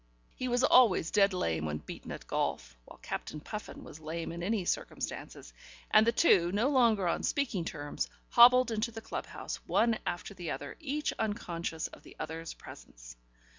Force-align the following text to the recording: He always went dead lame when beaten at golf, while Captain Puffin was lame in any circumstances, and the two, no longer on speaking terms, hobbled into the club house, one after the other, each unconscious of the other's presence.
He 0.33 0.47
always 0.47 1.05
went 1.09 1.13
dead 1.13 1.31
lame 1.31 1.65
when 1.65 1.77
beaten 1.77 2.11
at 2.11 2.25
golf, 2.25 2.75
while 2.85 2.97
Captain 3.03 3.39
Puffin 3.39 3.83
was 3.83 3.99
lame 3.99 4.31
in 4.31 4.41
any 4.41 4.65
circumstances, 4.65 5.53
and 5.91 6.07
the 6.07 6.11
two, 6.11 6.51
no 6.51 6.69
longer 6.69 7.07
on 7.07 7.21
speaking 7.21 7.65
terms, 7.65 8.09
hobbled 8.29 8.71
into 8.71 8.89
the 8.89 8.99
club 9.01 9.27
house, 9.27 9.57
one 9.67 9.99
after 10.03 10.33
the 10.33 10.49
other, 10.49 10.75
each 10.79 11.13
unconscious 11.19 11.85
of 11.85 12.01
the 12.01 12.15
other's 12.17 12.55
presence. 12.55 13.15